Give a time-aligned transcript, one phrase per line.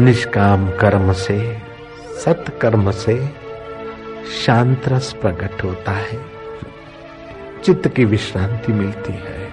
[0.00, 1.58] निष्काम कर्म से,
[2.24, 3.30] सत्कर्म से
[4.46, 6.20] शांत रस प्रकट होता है।
[7.64, 9.46] चित्त की विश्रांति मिलती है।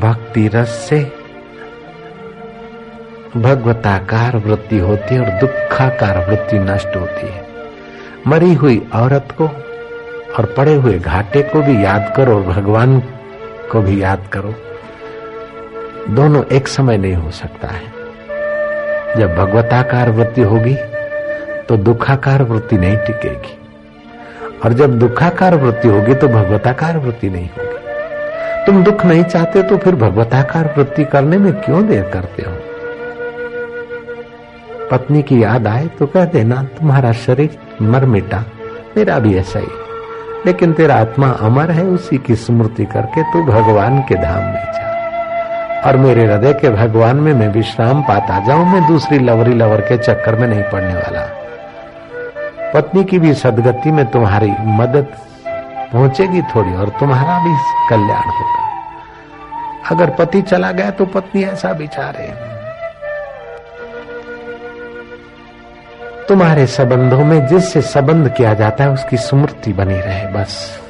[0.00, 1.12] भक्ति रस से
[3.36, 7.48] भगवताकार वृत्ति होती है और दुखाकार वृत्ति नष्ट होती है।
[8.26, 9.46] मरी हुई औरत को
[10.38, 13.00] और पड़े हुए घाटे को भी याद करो और भगवान
[13.72, 14.54] को भी याद करो।
[16.10, 17.92] दोनों एक समय नहीं हो सकता है।
[19.16, 20.74] जब भगवताकार वृत्ति होगी
[21.68, 23.58] तो दुखाकार वृत्ति नहीं टिकेगी।
[24.64, 29.76] और जब दुखाकार वृत्ति होगी तो भगवताकार वृत्ति नहीं होगी। तुम दुख नहीं चाहते तो
[29.76, 32.56] फिर भगवताकार वृत्ति करने में क्यों देर करते हो?
[34.90, 38.44] पत्नी की याद आए तो कह देना, तुम्हारा शरीर मर मिटा,
[38.96, 39.66] मेरा भी ऐसा ही।
[40.46, 44.93] लेकिन तेरा आत्मा अमर है, उसी की स्मृति करके तू भगवान के धाम में जा।
[45.86, 49.98] और मेरे हृदय के भगवान में मैं विश्राम पाता जाऊँ, मैं दूसरी लवरी लवर के
[49.98, 51.26] चक्कर में नहीं पड़ने वाला।
[52.74, 55.06] पत्नी की भी सदगति में तुम्हारी मदद
[55.92, 57.54] पहुंचेगी थोड़ी और तुम्हारा भी
[57.90, 58.62] कल्याण होगा।
[59.90, 62.32] अगर पति चला गया तो पत्नी ऐसा विचारे
[66.28, 70.83] तुम्हारे संबंधों में जिससे संबंध किया जाता है, उसकी स्मृति बनी रहे, बस।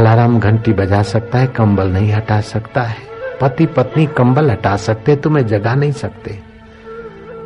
[0.00, 2.96] अलाराम घंटी बजा सकता है, कंबल नहीं हटा सकता है।
[3.40, 6.38] पति पत्नी कंबल हटा सकते, तुम्हें जगा नहीं सकते।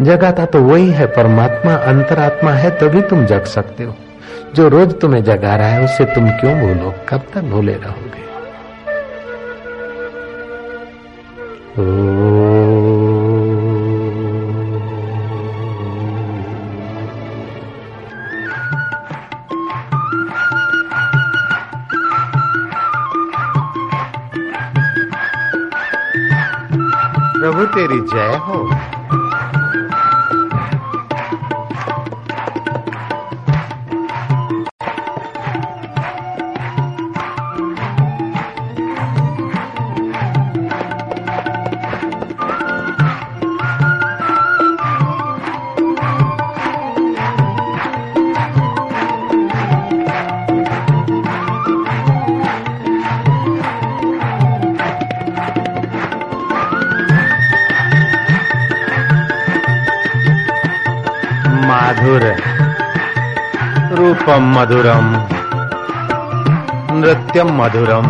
[0.02, 3.96] जगाता तो वही है, परमात्मा अंतरात्मा है, तभी तुम जग सकते हो।
[4.54, 6.94] जो रोज तुम्हें जगा रहा है, उसे तुम क्यों भूलो?
[7.08, 8.24] कब तक भूले रहोगे?
[27.44, 28.58] प्रभु तेरी जय हो।
[64.24, 65.06] रूपम मधुरम।
[66.98, 68.06] नृत्यम मधुरम।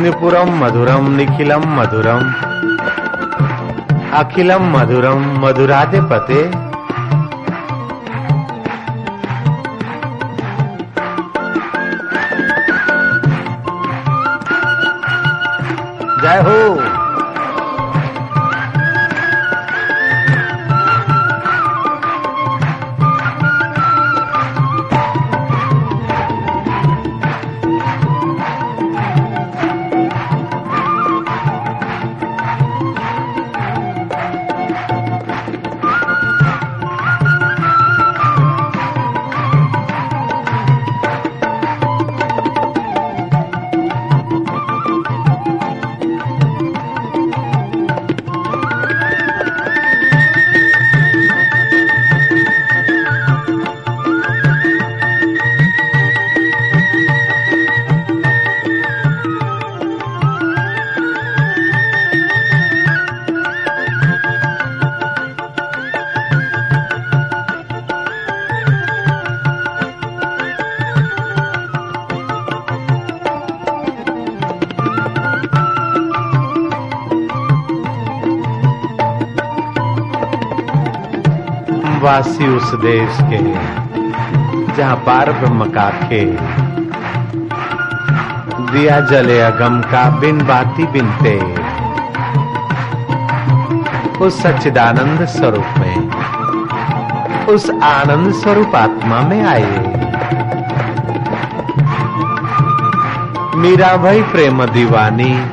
[0.00, 2.20] निपुरम मधुरम निखिलम मधुरम।
[4.12, 6.42] अखिलम मधुरम मधुरादे पते
[16.20, 16.53] जय हो
[82.04, 83.38] वासी उस देश के
[84.76, 85.90] जहाँ पार ब्रह्म का
[88.72, 91.64] दिया जले अगम का बिन बाती बिनते
[94.24, 96.10] उस सच्चिदानंद स्वरूप में,
[97.46, 99.70] उस आनंद स्वरूप आत्मा में आए।
[103.56, 105.44] मीरा भाई प्रेम दीवानी,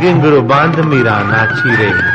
[0.00, 2.11] गिंगरू बाँध मीरा नाची रे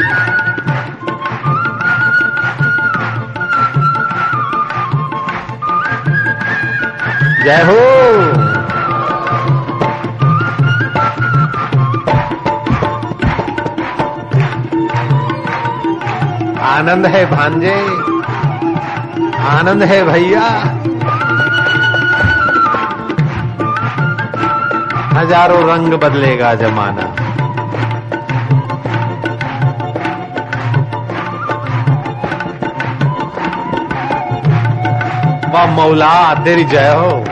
[7.47, 7.75] जय हो।
[16.63, 17.75] आनंद है भांजे,
[19.47, 20.43] आनंद है भैया।
[25.17, 27.07] हज़ारों रंग बदलेगा जमाना।
[35.53, 36.13] वाह मौला,
[36.43, 37.26] तेरी जय हो।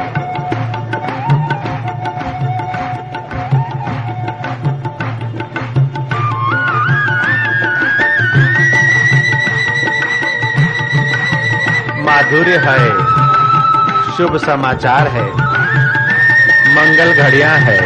[12.15, 12.89] माधुर्य है।
[14.17, 15.23] शुभ समाचार है।
[16.75, 17.79] मंगल घड़िया है।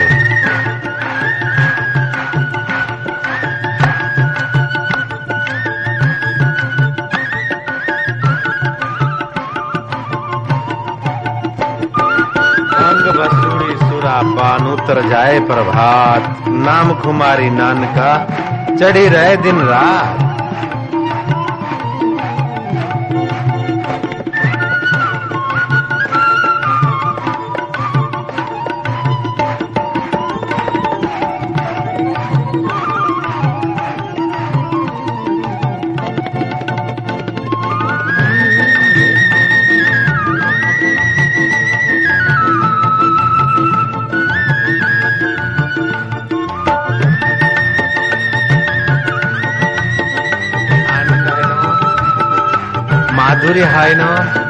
[12.73, 18.11] अंग बसूड़ी सुरा पान उतर जाए प्रभात। नाम कुमारी नानका,
[18.75, 20.18] चढ़ी रहे दिन रात।
[53.61, 54.48] ना माधुर्य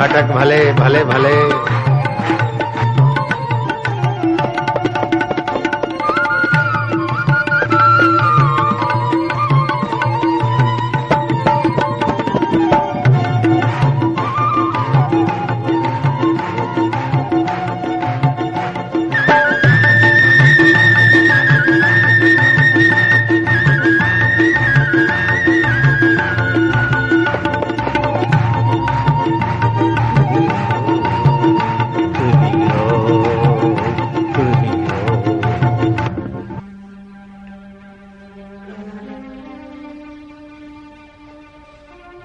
[0.00, 1.34] खटक भले भले भले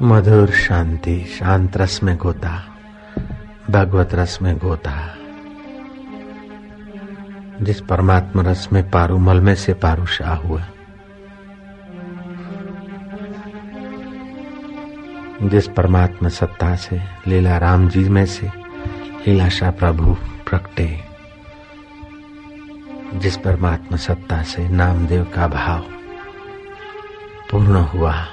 [0.03, 2.63] मधुर शांति, शांत रस में गोता,
[3.69, 5.15] भगवत रस में गोता,
[7.61, 10.61] जिस परमात्मा रस में पारू, मल में से पारू शाह हुआ।
[15.44, 18.51] जिस परमात्मा सत्ता से, लीला राम जी में से
[19.27, 20.13] लीलाशाह प्रभु
[20.50, 21.00] प्रकटे
[23.13, 25.79] जिस परमात्मा सत्ता से, नामदेव का भाव
[27.51, 28.25] पूर्ण हुआ।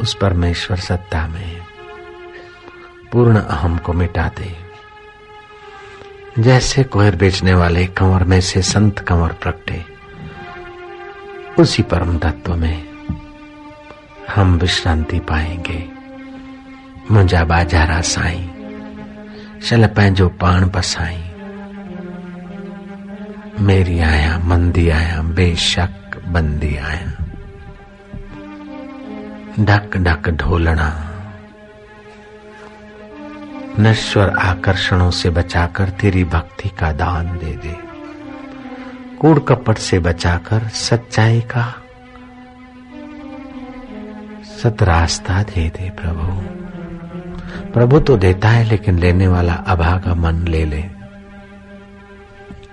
[0.00, 1.60] उस परमेश्वर सत्ता में
[3.12, 4.56] पूर्ण अहम को मिटा दे।
[6.38, 9.84] जैसे कोहर बेचने वाले कंवर में से संत कंवर प्रकटे
[11.58, 12.88] उसी परम तत्व में
[14.34, 15.88] हम विश्रांति पाएँगे।
[17.10, 18.50] मुंजा बाजारा साई
[19.62, 21.30] शल पंहिंजो पाण बसाई।
[23.60, 27.13] मेरी आया, मंदी आया, बेशक बंदी आया।
[29.60, 31.10] ढक ढक ढोलना।
[33.80, 37.76] नश्वर आकर्षणों से बचाकर तेरी भक्ति का दान दे दे।
[39.16, 41.74] कूड़ कपट से बचाकर सच्चाई का
[44.44, 46.54] सत रास्ता दे दे प्रभु।
[47.72, 50.82] प्रभु तो देता है, लेकिन लेने वाला अभागा मन ले ले।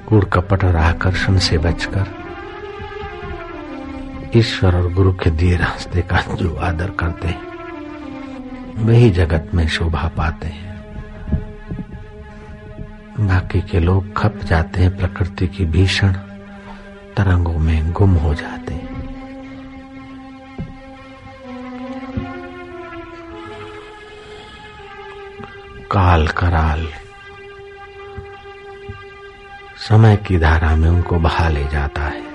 [0.07, 2.20] कूड़ कपट और आकर्षण से बचकर
[4.35, 7.51] ईश्वर और गुरु के दिए रास्ते का जो आदर करते हैं
[8.75, 10.71] वही जगत में शोभा पाते हैं।
[13.19, 16.11] बाकी के लोग खप जाते हैं, प्रकृति की भीषण
[17.17, 18.91] तरंगों में गुम हो जाते हैं।
[25.91, 26.87] काल कराल
[29.89, 32.30] समय की धारा में उनको बहा ले जाता है।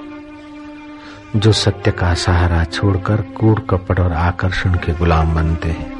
[1.37, 5.93] जो सत्य का सहारा छोड़कर कूड़ कपट और आकर्षण के गुलाम बनते हैं।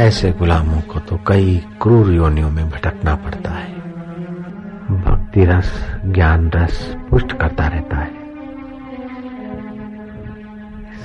[0.00, 3.74] ऐसे गुलामों को तो कई क्रूर योनियों में भटकना पड़ता है।
[5.00, 8.10] भक्ति रस, ज्ञान रस पुष्ट करता रहता है।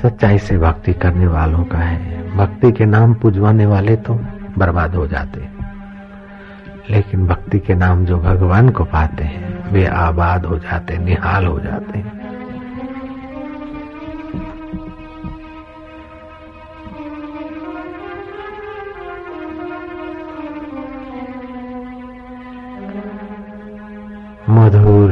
[0.02, 4.14] सच्चाई से भक्ति करने वालों का है। भक्ति के नाम पुजवाने वाले तो
[4.58, 5.54] बर्बाद हो जाते
[6.90, 11.60] लेकिन भक्ति के नाम जो भगवान को पाते हैं, वे आबाद हो जाते निहाल हो
[11.60, 12.23] जाते हैं।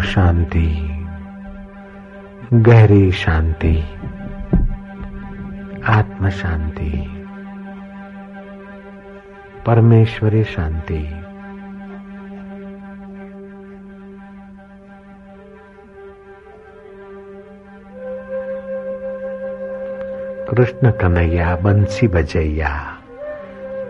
[0.02, 0.98] शांति,
[2.54, 3.84] गहरी शांति
[5.86, 7.18] आत्म शांति
[9.66, 11.00] परमेश्वरी शांति।
[20.56, 22.98] कृष्ण कन्हैया, बंसी बजैया,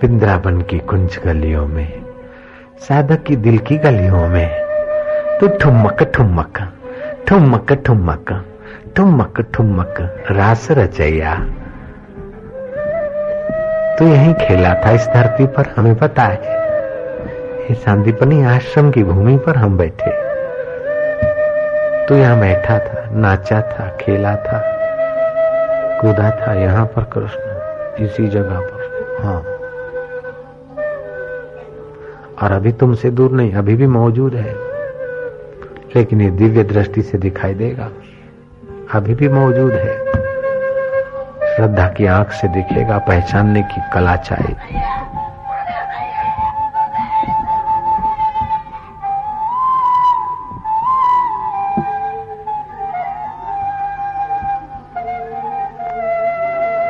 [0.03, 2.05] वृंदावन की कुंज गलियों में,
[2.77, 4.70] साधक की दिल की गलियों में
[5.41, 6.57] तो ठुमक ठुमक
[7.27, 8.45] ठुमक ठुमक
[8.95, 9.95] ठुमक ठुमक,
[10.31, 11.35] रास रचैया।
[13.99, 16.39] तो यही खेला था इस धरती पर, हमें पता है।
[17.63, 20.11] ये सांदीपनी आश्रम की भूमि पर हम बैठे।
[22.05, 24.63] तो यहाँ बैठा था, नाचा था, खेला था,
[26.01, 28.87] कूदा था यहाँ पर कृष्ण, इसी जगह पर।
[29.23, 29.41] हाँ।
[32.43, 34.70] और अभी तुमसे दूर नहीं, अभी भी मौजूद है।
[35.95, 37.89] लेकिन ये दिव्य दृष्टि से दिखाई देगा।
[38.93, 40.11] अभी भी मौजूद है।
[41.55, 44.53] श्रद्धा की आँख से दिखेगा, पहचानने की कला चाहे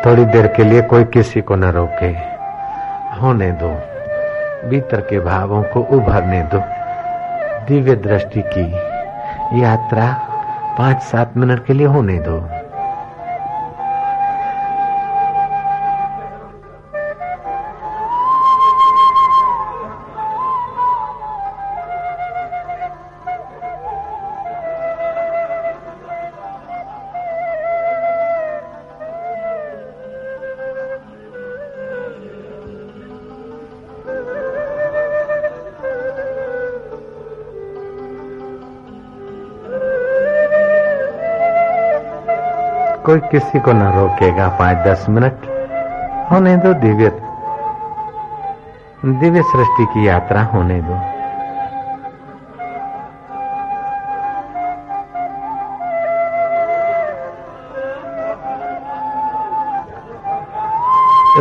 [0.05, 2.09] थोड़ी देर के लिए कोई किसी को न रोके।
[3.19, 3.69] होने दो।
[4.69, 6.61] भीतर के भावों को उभरने दो।
[7.65, 8.90] दिव्य दृष्टि की
[9.53, 10.05] यात्रा
[10.77, 12.60] पाँच सात मिनट के लिए होने दो।
[43.05, 45.45] कोई किसी को न रोकेगा पाँच दस मिनट।
[46.31, 47.09] होने दो दिव्य
[49.05, 50.99] दिव्य सृष्टि की यात्रा होने दो।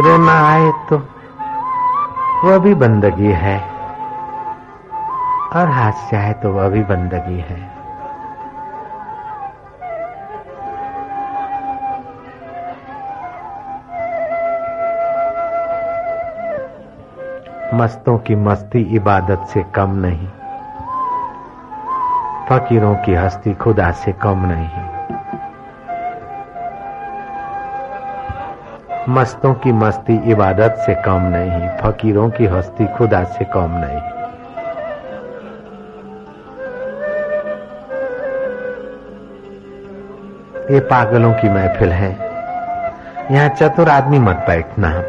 [0.02, 0.96] रोना आए तो
[2.44, 3.58] वह भी बंदगी है,
[5.52, 7.58] और हास्य आए तो वह भी बंदगी है।
[17.80, 20.26] मस्तों की मस्ती इबादत से कम नहीं।
[22.48, 24.90] फकीरों की हस्ती खुदा से कम नहीं।
[29.08, 34.20] मस्तों की मस्ती इबादत से कम नहीं, फकीरों की हस्ती खुदा से कम नहीं।
[40.74, 42.10] ये पागलों की महफिल है।
[43.30, 45.02] यहाँ चतुर आदमी मत बैठना।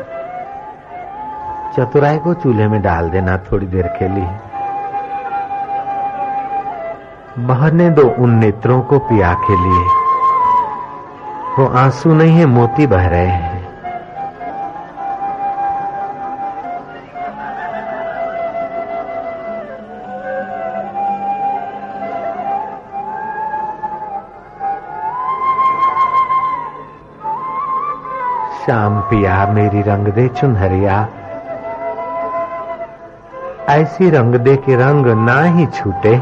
[1.78, 4.30] चतुराई को चूल्हे में डाल देना, थोड़ी देर के लिए।
[7.40, 9.88] बहने दो उन नेत्रों को पिया के लिए।
[11.60, 13.62] वो आँसू नहीं है, मोती बह रहे हैं।
[28.68, 31.08] शाम पिया, मेरी रंग दे चुनहरिया।
[33.70, 36.22] ऐसी रंग दे के रंग ना ही छूटे।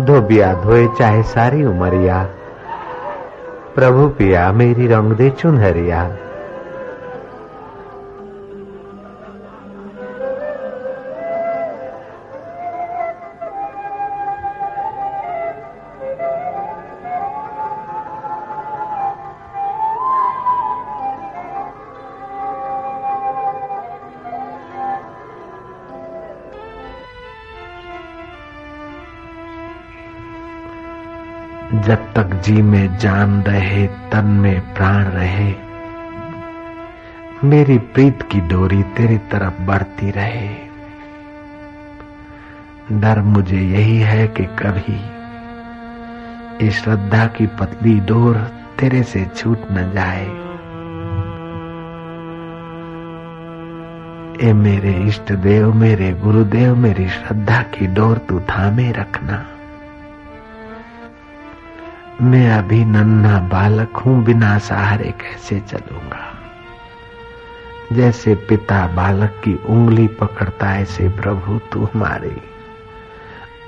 [0.00, 2.26] धोबिया धोए चाहे सारी उमरिया।
[3.74, 6.10] प्रभु पिया मेरी रंग दे चुनहरिया।
[31.82, 35.54] जब तक जी में जान रहे, तन में प्राण रहे।
[37.44, 40.48] मेरी प्रीत की डोरी तेरी तरफ़ बढ़ती रहे।
[42.92, 45.22] डर मुझे यही है कि कभी
[46.66, 48.36] इस श्रद्धा की पतली डोर
[48.78, 50.26] तेरे से छूट न जाए।
[54.48, 59.46] ए मेरे इष्ट देव, मेरे गुरुदेव, मेरी श्रद्धा की डोर तू थामे रखना।
[62.20, 66.34] मैं अभी नन्हा बालक हूँ, बिना सहारे कैसे चलूँगा?
[67.92, 72.42] जैसे पिता बालक की उंगली पकड़ता ऐसे प्रभु तू हमारी।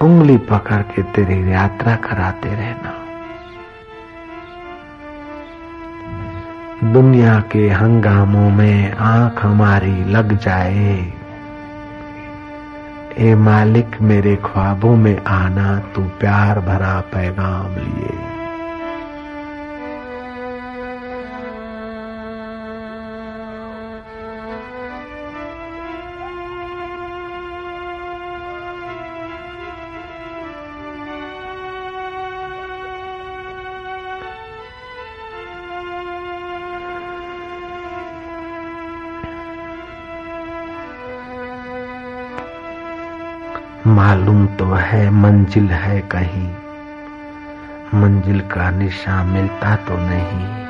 [0.00, 3.00] उंगली पकड़ के तेरी यात्रा कराते रहना।
[6.92, 11.12] दुनिया के हंगामों में आँख हमारी लग जाए।
[13.18, 18.33] ए मालिक, मेरे ख्वाबों में आना, तू प्यार भरा पैगाम लिए।
[44.04, 46.48] मालूम तो है, मंजिल है कहीं।
[48.00, 50.64] मंजिल का निशा मिलता तो नहीं।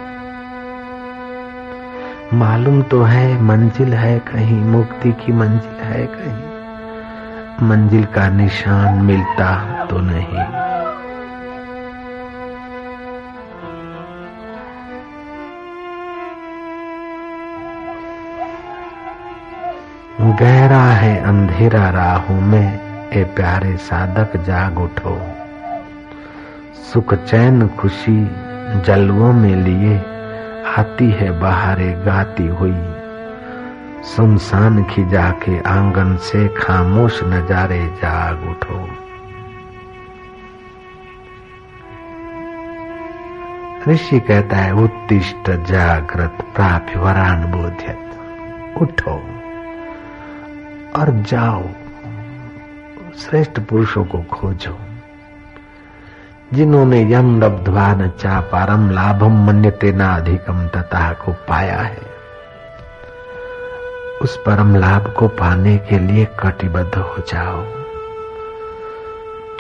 [2.39, 9.85] मालूम तो है, मंजिल है कहीं, मुक्ति की मंजिल है कहीं। मंजिल का निशान मिलता
[9.85, 10.39] तो नहीं।
[20.33, 22.84] गहरा है अंधेरा राहू में
[23.17, 25.21] ए प्यारे साधक जाग उठो।
[26.75, 28.31] सुख चैन खुशी
[28.81, 29.99] जलवों में लिए,
[30.79, 32.95] आती है बहारे गाती हुई।
[34.03, 38.89] सुनसान खिजा के आँगन से खामोश नजारे जाग उठो।
[43.93, 48.11] ऋषि कहता है, उत्तिष्ट, जागृत, प्राप्य, वरान बोध्यत,
[48.83, 49.15] उठो
[51.01, 51.63] और जाओ।
[53.19, 54.77] श्रेष्ठ पुरुषों को खोजो,
[56.55, 62.03] जिन्होंने यम लब्धवा न चा पारम लाभम मन्यते न अधिकम तथा को पाया है।
[64.23, 67.65] उस परम लाभ को पाने के लिए कटिबद्ध हो जाओ।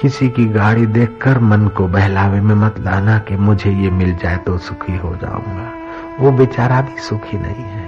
[0.00, 4.36] किसी की गाड़ी देखकर मन को बहलावे में मत लाना कि मुझे ये मिल जाए
[4.36, 5.70] तो सुखी हो जाऊँगा।
[6.20, 7.83] वो बेचारा भी सुखी नहीं है।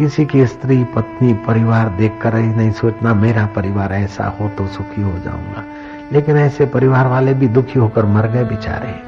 [0.00, 5.02] किसी की स्त्री, पत्नी, परिवार देखकर ही नहीं सोचना, मेरा परिवार ऐसा हो तो सुखी
[5.02, 5.64] हो जाऊँगा।
[6.12, 9.02] लेकिन ऐसे परिवार वाले भी दुखी होकर मर गए बेचारे।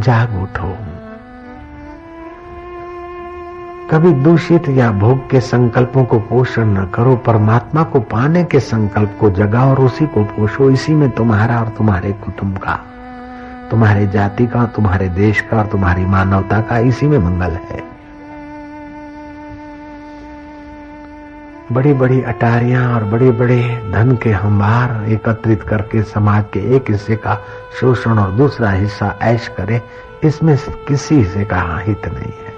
[0.00, 0.76] जाग उठो।
[3.90, 9.16] कभी दूषित या भोग के संकल्पों को पोषण न करो, परमात्मा को पाने के संकल्प
[9.20, 12.80] को जगाओ और उसी को पोषो। इसी में तुम्हारा और तुम्हारे कुटुंब का,
[13.70, 17.97] तुम्हारे जाति का, तुम्हारे देश का और तुम्हारी मानवता का इसी में मंगल है।
[21.72, 23.60] बड़ी बड़ी अटारियाँ और बड़े बड़े
[23.92, 27.34] धन के हमार एकत्रित करके समाज के एक हिस्से का
[27.80, 29.80] शोषण और दूसरा हिस्सा ऐश करे,
[30.24, 30.56] इसमें
[30.88, 32.56] किसी हिस्से का हित नहीं है।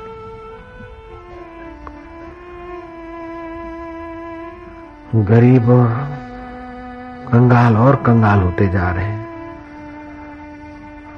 [5.25, 5.89] गरीब और
[7.33, 9.29] कंगाल और कंगाल होते जा रहे हैं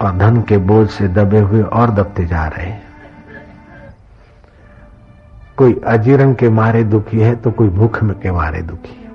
[0.00, 2.91] और धन के बोझ से दबे हुए और दबते जा रहे हैं।
[5.58, 9.10] कोई अजीरण के मारे दुखी है तो कोई भूख में के मारे दुखी है।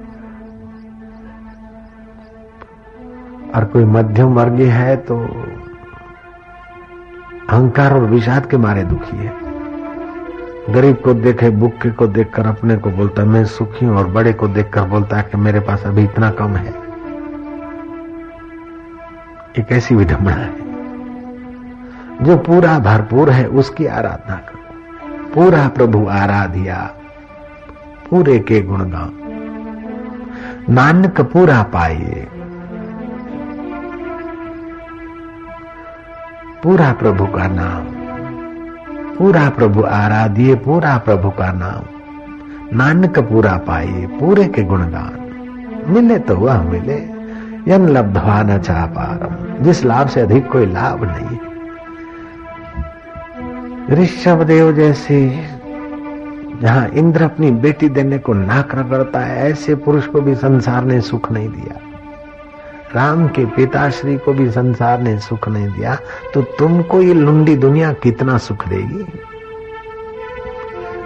[3.51, 5.17] और कोई मध्यम वर्गीय है तो
[7.49, 9.31] अहंकार और विषाद के मारे दुखी है।
[10.69, 14.47] गरीब को देखे, भूखे को देखकर अपने को बोलता, मैं सुखी हूँ और बड़े को
[14.49, 16.73] देखकर बोलता है कि मेरे पास अभी इतना कम है।
[19.59, 20.51] एक ऐसी विडंबना है,
[22.21, 24.56] जो पूरा भरपूर है, उसकी आराधना करो।
[25.33, 26.77] पूरा प्रभु आराधिया,
[28.09, 29.13] पूरे के गुणगान।
[30.69, 32.27] नानक पूरा पाइए
[36.63, 37.83] पूरा प्रभु का नाम,
[39.15, 41.83] पूरा प्रभु आराधिए, पूरा प्रभु का नाम।
[42.77, 45.13] नानक पूरा पाइए पूरे के गुणगान।
[45.87, 46.97] मिले तो वह मिले
[47.67, 51.36] यन लब्धवा न चाह पारम जिस लाभ से अधिक कोई लाभ नहीं।
[53.89, 55.17] ऋषभ देव जैसे,
[56.61, 60.99] जहाँ इंद्र अपनी बेटी देने को नाक रगड़ता है, ऐसे पुरुष को भी संसार ने
[61.01, 61.79] सुख नहीं दिया।
[62.95, 65.95] राम के पिताश्री को भी संसार ने सुख नहीं दिया
[66.33, 69.05] तो तुमको ये लुंडी दुनिया कितना सुख देगी?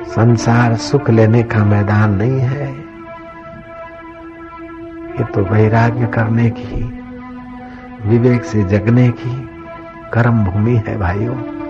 [0.08, 2.68] संसार सुख लेने का मैदान नहीं है।
[5.12, 6.84] ये तो वैराग्य करने की,
[8.10, 9.50] विवेक से जगने की
[10.14, 11.61] कर्म भूमि है, भाइयों।